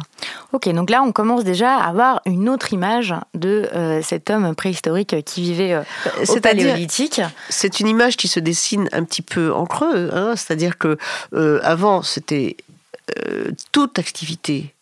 [0.54, 4.56] Ok, donc là, on commence déjà à avoir une autre image de euh, cet homme
[4.56, 5.84] préhistorique qui vivait euh,
[6.28, 7.22] au paléolithique.
[7.48, 10.98] C'est une image qui se dessine un petit peu en creux, hein, c'est-à-dire que
[11.34, 12.58] euh, avant c'était
[13.20, 14.74] euh, toute activité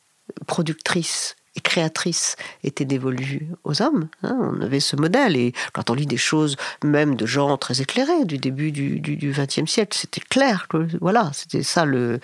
[0.48, 4.08] productrice et créatrice était dévolue aux hommes.
[4.24, 4.38] hein.
[4.40, 8.24] on avait ce modèle et quand on lit des choses même de gens très éclairés
[8.26, 12.20] du début du XXe siècle, c'était clair que voilà, c'était ça le,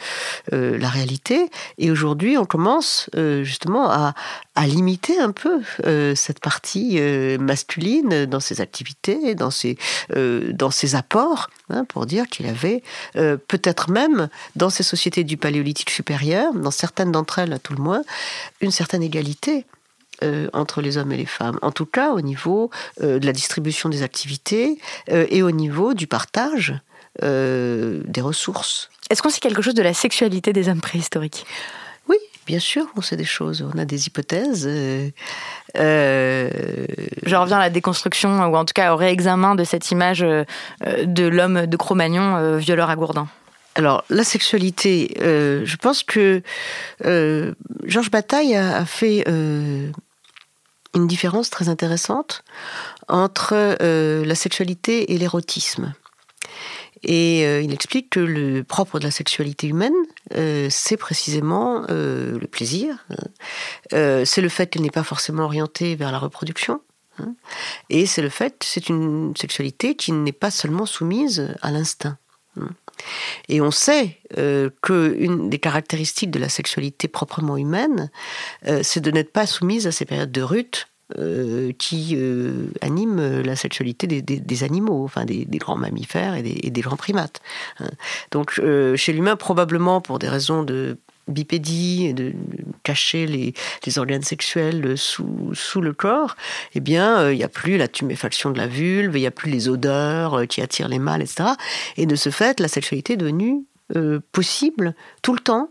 [0.53, 1.49] euh, la réalité.
[1.77, 4.13] Et aujourd'hui, on commence euh, justement à,
[4.55, 6.99] à limiter un peu euh, cette partie
[7.39, 9.77] masculine dans ses activités, dans ses,
[10.15, 12.83] dans ses apports, hein, pour dire qu'il avait
[13.15, 17.73] euh, peut-être même dans ces sociétés du paléolithique supérieur, dans certaines d'entre elles à tout
[17.73, 18.03] le moins,
[18.61, 19.65] une certaine égalité
[20.23, 21.59] euh, entre les hommes et les femmes.
[21.61, 22.69] En tout cas, au niveau
[23.01, 26.73] euh, de la distribution des activités et au niveau du partage
[27.21, 28.89] des ressources.
[29.09, 31.45] Est-ce qu'on sait quelque chose de la sexualité des hommes préhistoriques?
[32.45, 34.65] Bien sûr, on sait des choses, on a des hypothèses.
[34.67, 35.09] euh,
[35.77, 36.49] euh,
[37.23, 40.43] Je reviens à la déconstruction, ou en tout cas au réexamen de cette image euh,
[41.05, 43.27] de l'homme de Cro-Magnon, violeur à Gourdin.
[43.77, 46.41] Alors, la sexualité, euh, je pense que
[47.03, 47.53] euh,
[47.83, 49.91] Georges Bataille a, a fait euh,
[50.93, 52.43] une différence très intéressante
[53.09, 53.75] entre
[54.23, 55.93] la sexualité et l'érotisme.
[57.07, 59.93] Et euh, il explique que le propre de la sexualité humaine,
[60.33, 63.05] euh, c'est précisément euh, le plaisir.
[63.91, 64.23] hein.
[64.25, 66.81] C'est le fait qu'elle n'est pas forcément orientée vers la reproduction.
[67.19, 67.35] hein.
[67.91, 72.17] Et c'est le fait, c'est une sexualité qui n'est pas seulement soumise à l'instinct.
[72.59, 72.69] hein.
[73.49, 78.09] Et on sait euh, qu'une des caractéristiques de la sexualité proprement humaine,
[78.81, 80.87] c'est de n'être pas soumise à ces périodes de rut
[81.17, 86.97] euh, qui euh, animent la sexualité des, animaux, enfin des, grands mammifères et des, grands
[86.97, 87.41] primates.
[87.79, 87.89] hein.
[88.31, 92.33] Donc euh, chez l'humain, probablement pour des raisons de bipédie de
[92.83, 93.53] cacher les,
[93.97, 96.35] organes sexuels sous, sous le corps,
[96.73, 99.31] eh bien, euh, il n'y a plus la tuméfaction de la vulve, il n'y a
[99.31, 101.49] plus les odeurs euh, qui attirent les mâles, etc.
[101.97, 103.63] Et de ce fait, la sexualité est devenue
[103.95, 105.69] euh, possible tout le temps,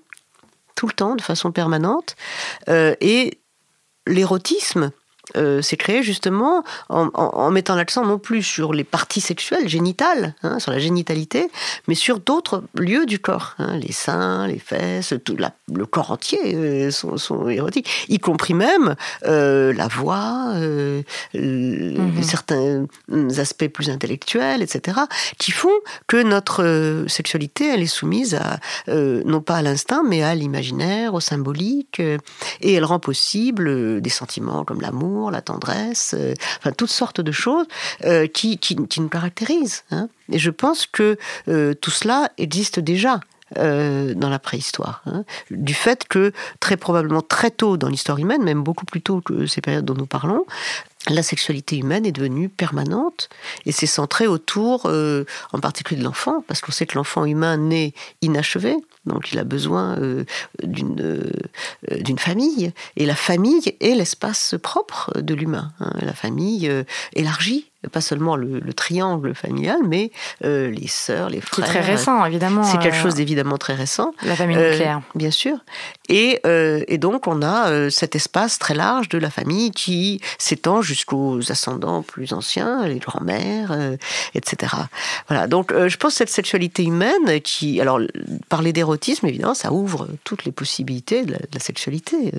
[0.75, 2.17] tout le temps, de façon permanente.
[2.69, 3.39] Euh, et
[4.07, 4.91] l'érotisme
[5.37, 9.69] euh, s'est créé justement en, en- en mettant l'accent non plus sur les parties sexuelles,
[9.69, 11.51] génitales, hein, sur la génitalité,
[11.89, 13.55] mais sur d'autres lieux du corps.
[13.59, 18.19] hein, les seins, les fesses, tout la- le corps entier euh, sont, sont érotiques, y
[18.19, 18.95] compris même
[19.27, 20.55] euh, la voix,
[21.35, 22.23] Mhm.
[22.23, 22.87] certains
[23.39, 24.99] aspects plus intellectuels, etc.,
[25.39, 25.69] qui font
[26.07, 31.21] que notre sexualité, elle est soumise à, non pas à l'instinct, mais à l'imaginaire, au
[31.21, 37.21] symbolique, et elle rend possible des sentiments comme l'amour, la tendresse, euh, enfin toutes sortes
[37.21, 37.67] de choses
[38.05, 39.85] euh, qui, qui, nous caractérisent.
[39.91, 40.09] hein.
[40.31, 43.21] Et je pense que euh, tout cela existe déjà.
[43.57, 45.03] Dans la préhistoire.
[45.07, 45.25] Hein.
[45.51, 49.47] du fait que très probablement très tôt dans l'histoire humaine, même beaucoup plus tôt que
[49.47, 50.45] ces périodes dont nous parlons,
[51.09, 53.29] la sexualité humaine est devenue permanente
[53.67, 57.93] et c'est centré autour, en particulier de l'enfant, parce qu'on sait que l'enfant humain naît
[58.23, 60.25] inachevé, donc il a besoin euh,
[60.63, 62.73] d'une euh, famille.
[62.97, 65.73] Et la famille est l'espace propre de l'humain.
[65.81, 65.93] Hein.
[66.01, 70.11] La famille euh, élargie pas seulement le, triangle familial, mais
[70.45, 71.67] euh, les sœurs, les frères.
[71.67, 72.65] C'est très récent, évidemment.
[72.65, 74.13] C'est quelque euh, chose d'évidemment très récent.
[74.25, 74.99] La famille nucléaire.
[74.99, 75.59] Euh, bien sûr.
[76.09, 81.41] Et, et, donc, on a cet espace très large de la famille qui s'étend jusqu'aux
[81.51, 83.77] ascendants plus anciens, les grands-mères,
[84.35, 84.75] etc.
[85.29, 85.47] Voilà.
[85.47, 87.81] Donc, je pense que cette sexualité humaine, qui.
[87.81, 88.01] Alors,
[88.49, 92.33] parler d'érotisme, évidemment, ça ouvre toutes les possibilités de la, de la sexualité.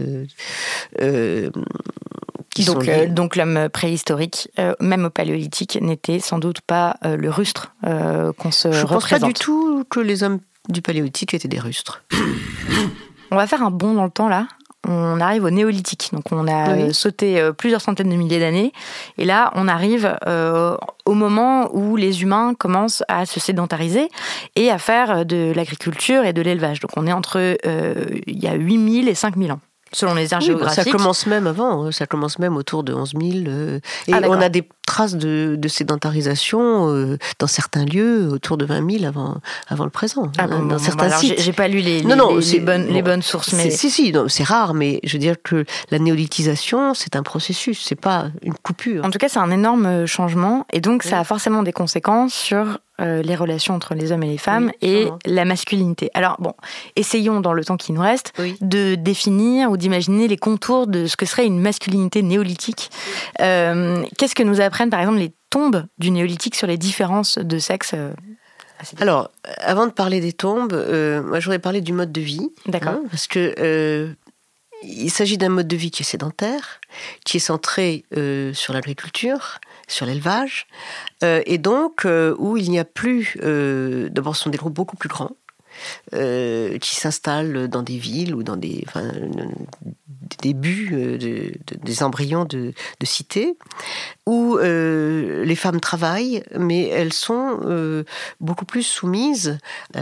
[2.64, 7.30] Donc, euh, donc l'homme préhistorique, euh, même au paléolithique, n'était sans doute pas euh, le
[7.30, 10.40] rustre qu'on se Je ne pense pas du tout que les hommes
[10.70, 12.04] du paléolithique étaient des rustres.
[13.32, 14.48] On va faire un bond dans le temps là.
[14.88, 18.72] On arrive au néolithique, donc on a sauté plusieurs centaines de milliers d'années,
[19.18, 20.16] et là on arrive
[21.06, 24.10] au moment où les humains commencent à se sédentariser
[24.56, 26.82] et à faire de l'agriculture et de l'élevage.
[26.82, 29.60] Donc on est entre il y a 8000 et 5000 ans
[29.92, 30.84] selon les aires géographiques.
[30.84, 31.92] Ça commence même avant, hein.
[31.92, 33.24] ça commence même autour de 11 000.
[33.48, 38.66] Euh, et ah, on a des traces de, sédentarisation euh, dans certains lieux autour de
[38.66, 40.32] 20 000 avant, avant le présent.
[40.38, 41.40] Ah, hein, dans certains sites.
[41.40, 43.54] J'ai pas lu les, les, les, bonnes, les bonnes sources.
[43.54, 43.70] Mais...
[43.70, 48.00] Si, si, c'est rare, mais je veux dire que la néolithisation, c'est un processus, c'est
[48.00, 49.04] pas une coupure.
[49.06, 52.80] En tout cas, c'est un énorme changement, et donc ça a forcément des conséquences sur
[53.02, 56.10] euh, les relations entre les hommes et les femmes et la masculinité.
[56.14, 56.54] Alors bon,
[56.96, 58.32] essayons dans le temps qui nous reste
[58.62, 62.90] de définir ou d'imaginer les contours de ce que serait une masculinité néolithique.
[63.42, 67.60] Euh, qu'est-ce que nous apprennent par exemple les tombes du néolithique sur les différences de
[67.60, 68.14] sexe euh,
[69.00, 70.74] alors, avant de parler des tombes,
[71.26, 72.50] moi j'aurais parlé du mode de vie.
[72.68, 72.92] D'accord.
[72.92, 74.14] Hein, parce que
[74.84, 76.82] il s'agit d'un mode de vie qui est sédentaire,
[77.24, 78.04] qui est centré
[78.54, 80.68] sur l'agriculture, sur l'élevage,
[81.24, 84.74] euh, et donc euh, où il n'y a plus, euh, d'abord ce sont des groupes
[84.74, 85.36] beaucoup plus grands,
[86.12, 88.86] qui s'installent dans des villes ou dans des,
[90.42, 91.20] débuts
[91.84, 93.58] des embryons de, cités,
[94.26, 98.06] où les femmes travaillent, mais elles sont
[98.40, 99.58] beaucoup plus soumises
[99.94, 100.02] à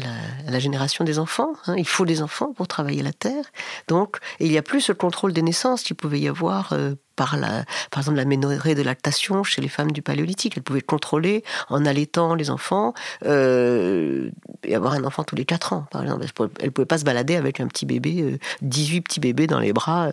[0.50, 1.54] la, génération des enfants.
[1.68, 1.76] Hein.
[1.78, 3.46] Il faut des enfants pour travailler la terre.
[3.88, 6.74] Donc, il n'y a plus ce contrôle des naissances qu'il pouvait y avoir
[7.16, 10.54] par, la, par exemple la ménorrhée de lactation chez les femmes du paléolithique.
[10.58, 12.94] Elles pouvaient contrôler en allaitant les enfants
[13.26, 14.30] euh,
[14.64, 16.26] et avoir un enfant tous les 4 ans, par exemple.
[16.60, 19.60] Elles ne pouvaient pas se balader avec un petit bébé, 18 euh, petits bébés dans
[19.60, 20.13] les bras, euh,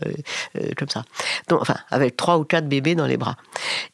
[0.77, 1.05] comme ça.
[1.49, 3.37] Donc, enfin, avec 3 ou 4 bébés dans les bras.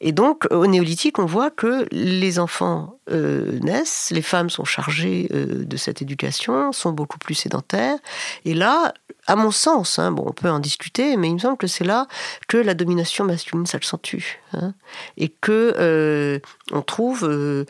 [0.01, 5.77] Et donc, au néolithique, on voit que les enfants naissent, les femmes sont chargées de
[5.77, 7.97] cette éducation, sont beaucoup plus sédentaires.
[8.45, 8.93] Et là,
[9.27, 11.83] à mon sens, hein, bon, on peut en discuter, mais il me semble que c'est
[11.83, 12.07] là
[12.47, 14.73] que la domination masculine s'accentue hein,
[15.17, 16.39] et que euh,
[16.71, 17.65] on trouve euh,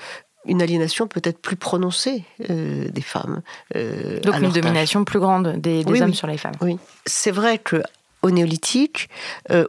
[0.46, 3.42] une aliénation peut-être plus prononcée euh, des femmes.
[3.74, 6.56] Donc une domination plus grande des, hommes sur les femmes.
[6.62, 7.82] Oui, c'est vrai que
[8.22, 9.10] au néolithique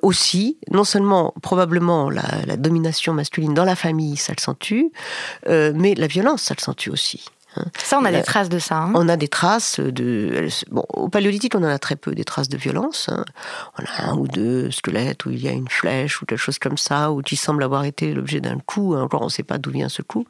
[0.02, 4.84] aussi, non seulement probablement la, la, domination masculine dans la famille s'accentue,
[5.46, 7.24] mais la violence s'accentue aussi?
[7.82, 8.76] Ça, on a des traces de ça.
[8.78, 8.92] Hein.
[8.94, 10.48] On a des traces de.
[10.70, 13.08] Bon, au paléolithique, on en a très peu des traces de violence.
[13.08, 13.24] Hein.
[13.78, 16.58] On a un ou deux squelettes où il y a une flèche ou quelque chose
[16.58, 18.94] comme ça, ou qui semble avoir été l'objet d'un coup.
[18.94, 20.26] Encore, on ne sait pas d'où vient ce coup.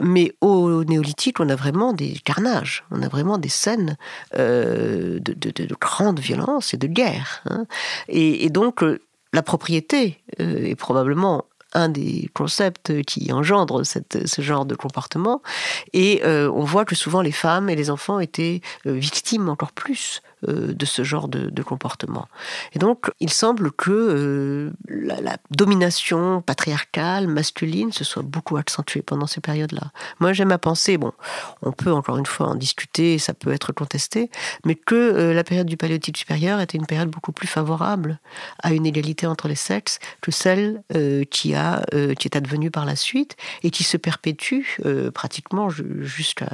[0.00, 2.84] Mais au néolithique, on a vraiment des carnages.
[2.90, 3.96] On a vraiment des scènes
[4.36, 7.42] euh, de, de, grande violence et de guerre.
[7.46, 7.66] Hein.
[8.08, 9.00] Et, donc, euh,
[9.32, 15.42] la propriété euh, est probablement un des concepts qui engendre ce genre de comportement.
[15.92, 19.72] Et euh, on voit que souvent les femmes et les enfants étaient euh, victimes encore
[19.72, 22.28] plus de ce genre de, comportement.
[22.72, 29.26] Et donc, il semble que euh, la, domination patriarcale, masculine, se soit beaucoup accentuée pendant
[29.26, 29.90] ces périodes-là.
[30.20, 31.12] Moi, j'aime à penser, bon,
[31.62, 34.30] on peut encore une fois en discuter, ça peut être contesté,
[34.64, 38.18] mais que euh, la période du paléolithique supérieur était une période beaucoup plus favorable
[38.62, 40.82] à une égalité entre les sexes que celle
[41.30, 41.84] qui, a,
[42.18, 44.80] qui est advenue par la suite et qui se perpétue
[45.12, 46.50] pratiquement jusqu'à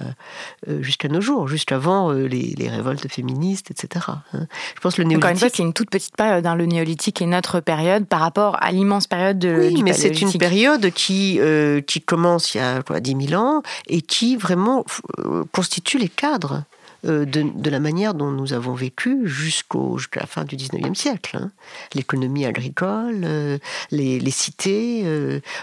[0.81, 4.06] jusqu'à nos jours, jusqu'avant les, les révoltes féministes, etc.
[4.08, 4.46] Hein.
[4.74, 5.24] Je pense le néolithique.
[5.24, 6.46] Encore une fois, c'est une toute petite période.
[6.46, 10.20] Hein, le néolithique est notre période par rapport à l'immense période de, oui, mais c'est
[10.20, 14.37] une période qui euh, qui commence il y a quoi, 10 000 ans et qui
[14.37, 14.84] vraiment
[15.18, 16.64] euh, constitue les cadres
[17.04, 21.36] de, de, la manière dont nous avons vécu jusqu'au, jusqu'à la fin du 19e siècle.
[21.36, 21.50] Hein.
[21.94, 23.26] L'économie agricole,
[23.90, 25.04] les, les, cités,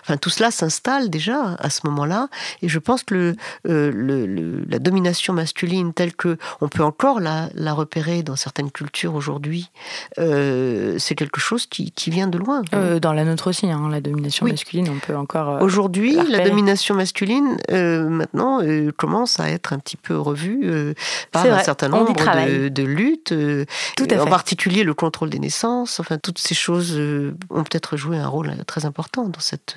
[0.02, 2.30] enfin tout cela s'installe déjà à ce moment-là.
[2.62, 7.50] Et je pense que le, le, la domination masculine telle que on peut encore la,
[7.56, 9.70] la repérer dans certaines cultures aujourd'hui,
[10.18, 12.62] c'est quelque chose qui, qui, vient de loin.
[13.02, 15.62] dans la nôtre aussi, hein, la domination masculine, on peut encore.
[15.62, 18.62] aujourd'hui, la domination masculine, maintenant,
[18.98, 20.94] commence à être un petit peu revue euh,
[21.32, 23.66] par un certain nombre de, de, luttes, euh,
[24.00, 26.00] en particulier le contrôle des naissances.
[26.00, 29.76] Enfin, toutes ces choses euh, ont peut-être joué un rôle très important dans, cette,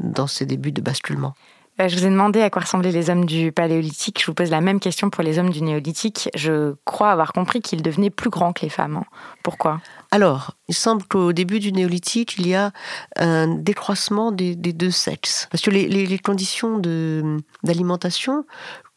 [0.00, 1.34] dans ces débuts de basculement.
[1.78, 4.20] Je vous ai demandé à quoi ressemblaient les hommes du Paléolithique.
[4.20, 6.28] Je vous pose la même question pour les hommes du Néolithique.
[6.34, 8.98] Je crois avoir compris qu'ils devenaient plus grands que les femmes.
[8.98, 9.04] Hein.
[9.42, 9.80] Pourquoi?
[10.10, 12.72] Alors, il semble qu'au début du néolithique, il y a
[13.16, 15.48] un décroissement des, deux sexes.
[15.50, 16.78] Parce que les, conditions
[17.64, 18.44] d'alimentation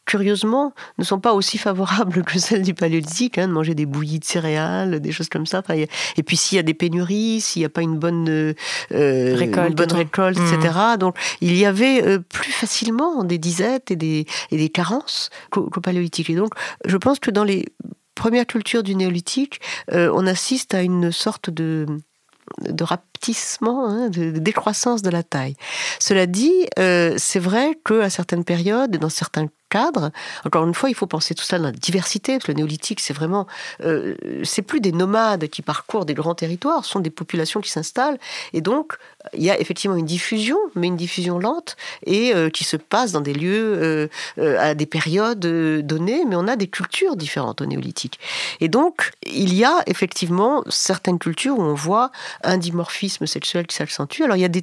[0.06, 4.20] curieusement, ne sont pas aussi favorables que celles du paléolithique, hein, de manger des bouillies
[4.20, 5.62] de céréales, des choses comme ça.
[5.68, 8.54] et puis s'il y a des pénuries, s'il n'y a pas une bonne euh,
[8.90, 10.74] récolte, bonne récolte etc.
[10.74, 10.96] Mmh.
[10.98, 15.68] Donc il y avait euh, plus facilement des disettes et des, et des carences qu'au
[15.68, 16.30] paléolithique.
[16.30, 17.66] Et donc je pense que dans les
[18.14, 19.60] première culture du néolithique,
[19.92, 21.86] euh, on assiste à une sorte de
[22.62, 25.56] de rapetissement, hein, de, décroissance de la taille.
[25.98, 30.10] Cela dit, euh, c'est vrai qu'à certaines périodes, dans certains cadre.
[30.44, 33.00] Encore une fois, il faut penser tout ça dans la diversité, parce que le néolithique,
[33.00, 33.46] c'est vraiment,
[33.82, 37.70] euh, c'est plus des nomades qui parcourent des grands territoires, ce sont des populations qui
[37.70, 38.18] s'installent,
[38.52, 38.94] et donc
[39.34, 43.12] il y a effectivement une diffusion, mais une diffusion lente et euh, qui se passe
[43.12, 47.66] dans des lieux euh, à des périodes données, mais on a des cultures différentes au
[47.66, 48.18] néolithique.
[48.60, 52.10] Et donc il y a effectivement certaines cultures où on voit
[52.42, 54.22] un dimorphisme sexuel qui s'accentue.
[54.22, 54.62] Alors il y a des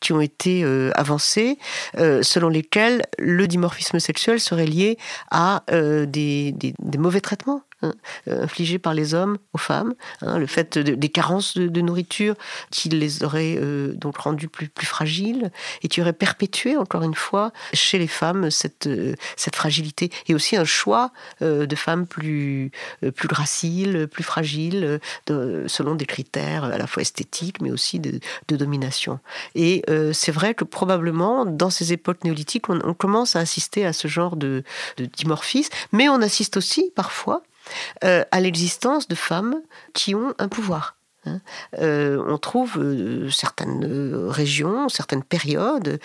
[0.00, 1.58] qui ont été euh, avancées,
[1.96, 4.98] euh, selon lesquelles le dimorphisme sexuel serait lié
[5.30, 6.54] à euh, des,
[6.98, 7.92] mauvais traitements Hein,
[8.26, 8.46] euh,
[8.82, 12.34] par les hommes aux femmes, hein, le fait des carences de, nourriture
[12.72, 17.14] qui les auraient euh, donc rendues plus, plus fragiles et qui aurait perpétué encore une
[17.14, 19.14] fois chez les femmes cette, euh,
[19.54, 22.70] fragilité et aussi un choix de femmes plus,
[23.14, 29.20] plus plus fragiles, selon des critères à la fois esthétiques mais aussi de, domination.
[29.54, 34.08] Et c'est vrai que probablement dans ces époques néolithiques on, commence à assister à ce
[34.08, 34.62] genre de
[34.98, 37.42] dimorphisme, mais on assiste aussi parfois
[38.04, 39.62] euh, à l'existence de femmes
[39.94, 40.96] qui ont un pouvoir.
[41.26, 41.40] Hein.
[41.78, 43.84] Euh, on trouve euh, certaines
[44.28, 45.98] régions, certaines périodes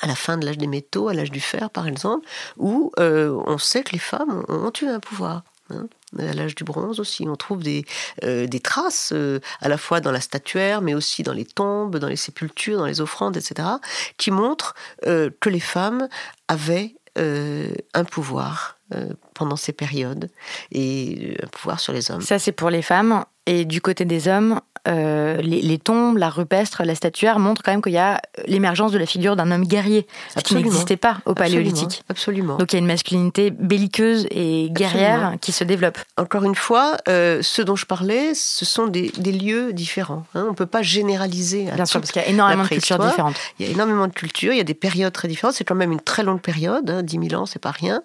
[0.00, 2.26] à la fin de l'âge des métaux, à l'âge du fer par exemple,
[2.56, 5.42] où on sait que les femmes ont, eu un pouvoir.
[5.68, 5.86] Hein.
[6.18, 7.84] À l'âge du bronze aussi, on trouve des,
[8.22, 9.12] des traces,
[9.60, 12.86] à la fois dans la statuaire, mais aussi dans les tombes, dans les sépultures, dans
[12.86, 13.68] les offrandes, etc.,
[14.16, 16.08] qui montrent que les femmes
[16.48, 20.30] avaient un pouvoir euh, pendant ces périodes
[20.70, 22.20] et un pouvoir sur les hommes.
[22.20, 23.24] Ça, c'est pour les femmes.
[23.46, 27.82] Et du côté des hommes, euh, les, tombes, la rupestre, la statuaire montrent quand même
[27.82, 31.34] qu'il y a l'émergence de la figure d'un homme guerrier, ce qui n'existait pas au
[31.34, 32.02] paléolithique.
[32.08, 32.56] Absolument.
[32.56, 35.98] Donc il y a une masculinité belliqueuse et guerrière qui se développe.
[36.16, 40.24] Encore une fois, euh, ce dont je parlais, ce sont des, lieux différents.
[40.34, 40.44] Hein.
[40.46, 41.68] On ne peut pas généraliser.
[41.74, 43.36] Bien sûr, parce qu'il y a énormément de cultures différentes.
[43.58, 45.54] Il y a énormément de cultures, il y a des périodes très différentes.
[45.54, 48.02] C'est quand même une très longue période, hein, 10 000 ans, c'est pas rien.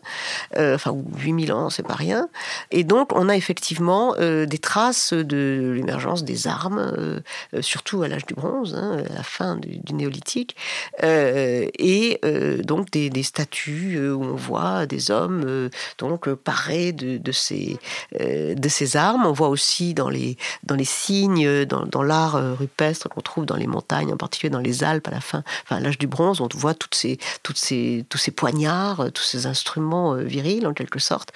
[0.56, 2.30] Euh, enfin, 8 000 ans, c'est pas rien.
[2.70, 7.22] Et donc, on a effectivement des traces de l'émergence des armes,
[7.54, 10.56] euh, surtout à l'âge du bronze, hein, à la fin du, néolithique,
[11.04, 17.78] euh, et euh, donc des, statues où on voit des hommes donc parés de, ces,
[18.20, 19.26] de ces armes.
[19.26, 23.68] On voit aussi dans les, dans les signes, dans, l'art rupestre qu'on trouve dans les
[23.68, 26.74] montagnes, en particulier dans les Alpes à la fin, enfin l'âge du bronze, on voit
[26.74, 31.34] toutes ces, toutes ces, tous ces poignards, tous ces instruments virils en quelque sorte,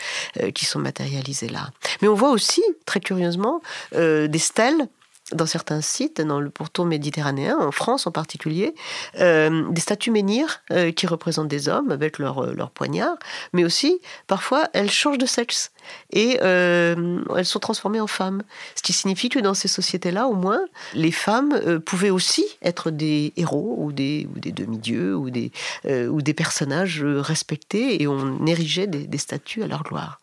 [0.54, 1.72] qui sont matérialisés là.
[2.02, 3.62] Mais on voit aussi, très curieusement,
[3.94, 4.88] des stèles
[5.34, 8.76] dans certains sites, dans le pourtour méditerranéen, en France en particulier,
[9.20, 13.18] euh, des statues menhirs euh, qui représentent des hommes avec leurs euh, leur poignards,
[13.54, 15.72] mais aussi, parfois, elles changent de sexe
[16.12, 18.44] et elles sont transformées en femmes.
[18.76, 20.62] Ce qui signifie que dans ces sociétés-là, au moins,
[20.94, 25.52] les femmes pouvaient aussi être des héros ou des, ou des demi-dieux ou des,
[25.86, 30.21] ou des personnages respectés et on érigeait des statues à leur gloire.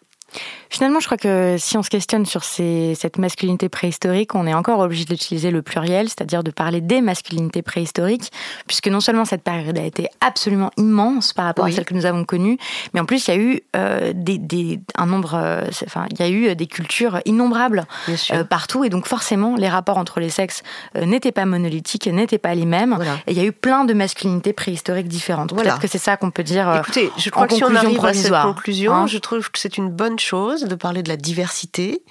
[0.71, 4.53] Finalement, je crois que si on se questionne sur ces, cette masculinité préhistorique, on est
[4.53, 8.31] encore obligé d'utiliser le pluriel, c'est-à-dire de parler des masculinités préhistoriques,
[8.67, 12.05] puisque non seulement cette période a été absolument immense par rapport à celle que nous
[12.05, 12.59] avons connue,
[12.93, 16.21] mais en plus il y a eu euh, des, des, un nombre, euh, enfin il
[16.21, 17.87] y a eu des cultures innombrables
[18.33, 20.63] euh, partout, et donc forcément les rapports entre les sexes
[20.97, 23.15] euh, n'étaient pas monolithiques, n'étaient pas les mêmes, Voilà.
[23.27, 25.53] et il y a eu plein de masculinités préhistoriques différentes.
[25.55, 25.71] Voilà.
[25.71, 26.69] Peut-être que c'est ça qu'on peut dire.
[26.69, 29.07] euh, Écoutez, je crois en que si on arrive à cette conclusion, hein.
[29.07, 32.05] je trouve que c'est une bonne chose de parler de la diversité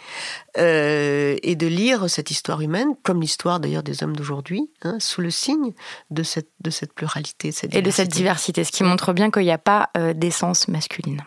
[0.57, 5.21] euh, et de lire cette histoire humaine, comme l'histoire d'ailleurs des hommes d'aujourd'hui, hein, sous
[5.21, 5.73] le signe
[6.09, 8.61] de cette, de cette pluralité, cette et de cette diversité.
[8.61, 11.23] diversité, ce qui montre bien qu'il n'y a pas euh, d'essence masculine.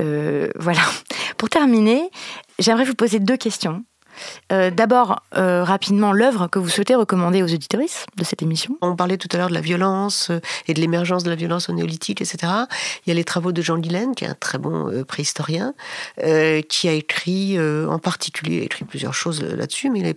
[0.00, 0.82] Euh, voilà.
[1.36, 2.10] Pour terminer,
[2.58, 3.84] j'aimerais vous poser deux questions.
[4.52, 8.76] Euh, D'abord, euh, rapidement, l'œuvre que vous souhaitez recommander aux auditorices de cette émission.
[8.80, 11.68] On parlait tout à l'heure de la violence euh, et de l'émergence de la violence
[11.68, 12.52] au néolithique, etc.
[13.06, 15.74] Il y a les travaux de Jean Guilaine, qui est un très bon préhistorien,
[16.68, 20.12] qui a écrit, en particulier, il a écrit plusieurs choses là-dessus, mais il a,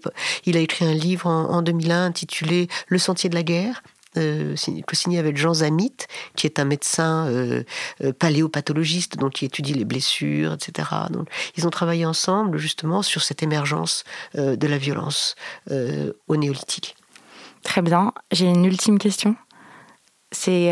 [0.45, 3.83] il a écrit un livre en, en 2001 intitulé Le sentier de la guerre,
[4.17, 5.95] euh, signé- co-signé avec Jean Zamit,
[6.35, 7.63] qui est un médecin euh,
[8.03, 10.89] euh, paléopathologiste, donc qui étudie les blessures, etc.
[11.09, 14.03] Donc, ils ont travaillé ensemble justement sur cette émergence
[14.35, 15.35] euh, de la violence
[16.27, 16.95] au néolithique.
[17.63, 18.13] Très bien.
[18.31, 19.35] J'ai une ultime question.
[20.31, 20.71] C'est,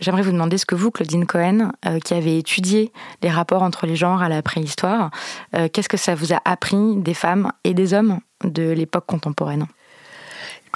[0.00, 1.72] j'aimerais vous demander ce que vous, Claudine Cohen,
[2.04, 5.10] qui avez étudié les rapports entre les genres à la préhistoire,
[5.52, 9.66] qu'est-ce que ça vous a appris des femmes et des hommes de l'époque contemporaine?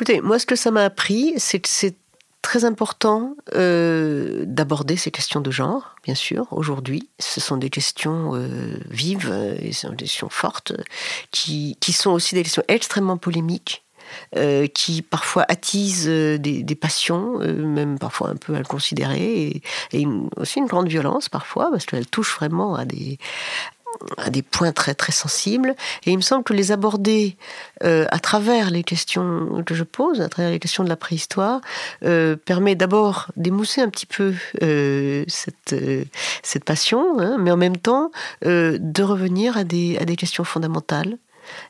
[0.01, 1.95] Écoutez, moi, ce que ça m'a appris, c'est que c'est
[2.41, 7.11] très important euh, d'aborder ces questions de genre, bien sûr, aujourd'hui.
[7.19, 10.73] Ce sont des questions euh, vives, euh, et des questions fortes,
[11.33, 13.85] qui, qui sont aussi des questions extrêmement polémiques.
[14.75, 20.89] qui parfois attisent des, passions, même parfois un peu inconsidérées, et, et aussi une grande
[20.89, 23.19] violence parfois, parce qu'elles touchent vraiment à des,
[24.17, 25.75] à des points très très sensibles.
[26.05, 27.37] Et il me semble que les aborder
[27.85, 31.61] euh, à travers les questions que je pose, à travers les questions de la préhistoire,
[32.05, 35.75] euh, permet d'abord d'émousser un petit peu euh, cette,
[36.43, 38.11] cette passion, hein, mais en même temps
[38.43, 41.19] de revenir à des, à des questions fondamentales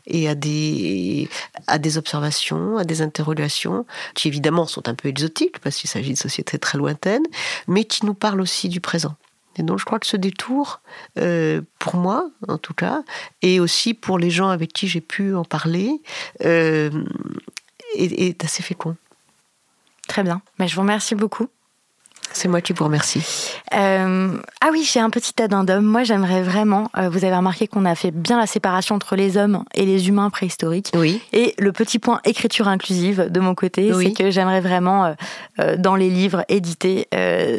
[0.07, 1.29] et à des,
[1.67, 6.13] à des observations, à des interrogations qui évidemment sont un peu exotiques parce qu'il s'agit
[6.13, 7.27] de sociétés très lointaines,
[7.67, 9.15] mais qui nous parlent aussi du présent.
[9.61, 10.81] Et donc je crois que ce détour,
[11.19, 13.03] euh, pour moi en tout cas,
[13.43, 16.01] et aussi pour les gens avec qui j'ai pu en parler,
[16.47, 16.91] euh,
[17.95, 18.97] est, est assez fécond.
[20.09, 20.41] Très bien.
[20.59, 21.49] Mais je vous remercie beaucoup.
[22.33, 23.23] C'est moi qui vous remercie.
[23.75, 25.85] Euh, ah oui, j'ai un petit addendum.
[25.85, 26.91] Moi, j'aimerais vraiment.
[26.97, 30.09] euh, vous avez remarqué qu'on a fait bien la séparation entre les hommes et les
[30.09, 30.91] humains préhistoriques.
[30.95, 31.21] Oui.
[31.33, 34.07] Et le petit point écriture inclusive de mon côté, Oui.
[34.17, 35.15] c'est que j'aimerais vraiment,
[35.59, 37.09] euh, dans les livres édités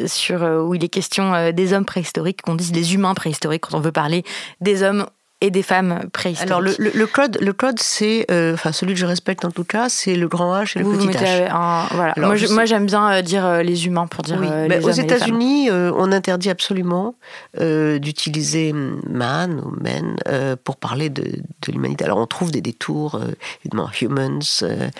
[0.06, 3.80] sur où il est question des hommes préhistoriques, qu'on dise les humains préhistoriques quand on
[3.80, 4.24] veut parler
[4.60, 5.06] des hommes
[5.42, 6.50] et des femmes préhistoriques.
[6.50, 9.50] Alors le, le- le code, le code, c'est, euh, enfin celui que je respecte en
[9.50, 11.48] tout cas, c'est le grand H et le vous, vous petit mettez H.
[11.52, 12.12] un, voilà.
[12.16, 14.90] Alors, moi, j'aime bien euh, dire euh, les humains pour dire Oui, ben, les aux.
[14.90, 17.14] États-Unis, on interdit absolument
[17.58, 20.16] d'utiliser man ou men
[20.64, 22.04] pour parler de, de l'humanité.
[22.04, 23.20] Alors on trouve des détours,
[23.64, 24.38] évidemment, humans,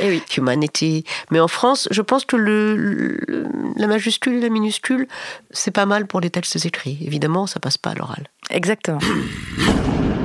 [0.00, 0.22] Eh oui.
[0.36, 1.04] humanity.
[1.30, 5.06] Mais en France, je pense que le, le- la majuscule et la minuscule,
[5.50, 6.98] c'est pas mal pour les textes écrits.
[7.04, 8.26] Évidemment, ça passe pas à l'oral.
[8.50, 8.98] Exactement.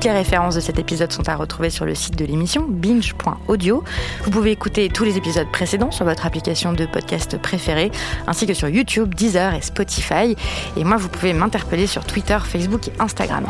[0.00, 3.84] Toutes les références de cet épisode sont à retrouver sur le site de l'émission binge.audio.
[4.24, 7.90] Vous pouvez écouter tous les épisodes précédents sur votre application de podcast préférée,
[8.26, 10.36] ainsi que sur YouTube, Deezer et Spotify.
[10.78, 13.44] Et moi, vous pouvez m'interpeller sur Twitter, Facebook et Instagram.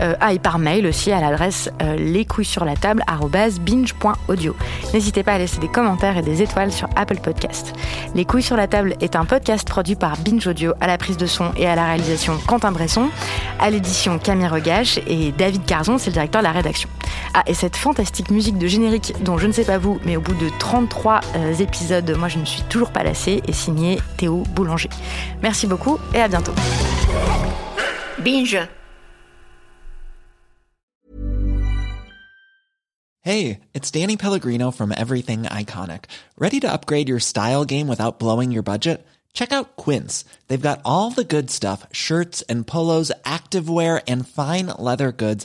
[0.00, 2.26] Euh, ah, et par mail aussi à l'adresse euh, les
[3.60, 4.56] binge.audio.
[4.92, 7.72] N'hésitez pas à laisser des commentaires et des étoiles sur Apple Podcast.
[8.14, 11.16] Les couilles sur la table est un podcast produit par Binge Audio à la prise
[11.16, 13.08] de son et à la réalisation Quentin Bresson,
[13.60, 16.88] à l'édition Camille Regache et David Carzon, c'est le directeur de la rédaction.
[17.34, 20.22] Ah, et cette fantastique musique de générique dont je ne sais pas vous, mais au
[20.22, 24.42] bout de 33 euh, épisodes, moi je ne suis toujours pas lassée, est signée Théo
[24.54, 24.88] Boulanger.
[25.42, 26.54] Merci beaucoup et à bientôt.
[28.24, 28.58] Binge
[33.20, 36.04] Hey, it's Danny Pellegrino from Everything Iconic.
[36.38, 39.04] Ready to upgrade your style game without blowing your budget?
[39.36, 40.24] Check out Quince.
[40.48, 45.44] They've got all the good stuff shirts and polos, activewear, and fine leather goods,